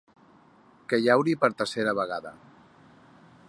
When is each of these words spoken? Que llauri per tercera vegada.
Que 0.93 0.99
llauri 1.07 1.37
per 1.43 1.51
tercera 1.61 1.93
vegada. 2.03 2.33